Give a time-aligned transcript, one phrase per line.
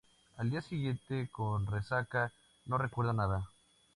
[0.37, 2.33] Al día siguiente, con resaca,
[2.65, 3.47] no recuerda nada.